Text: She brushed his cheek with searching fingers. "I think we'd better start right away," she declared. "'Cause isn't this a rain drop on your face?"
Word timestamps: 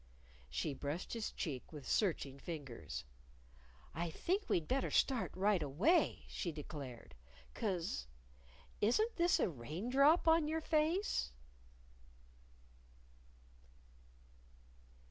She 0.49 0.73
brushed 0.73 1.13
his 1.13 1.31
cheek 1.31 1.71
with 1.71 1.87
searching 1.87 2.39
fingers. 2.39 3.05
"I 3.93 4.09
think 4.09 4.49
we'd 4.49 4.67
better 4.67 4.89
start 4.89 5.31
right 5.35 5.61
away," 5.61 6.25
she 6.27 6.51
declared. 6.51 7.13
"'Cause 7.53 8.07
isn't 8.81 9.17
this 9.17 9.39
a 9.39 9.47
rain 9.47 9.89
drop 9.91 10.27
on 10.27 10.47
your 10.47 10.61
face?" 10.61 11.31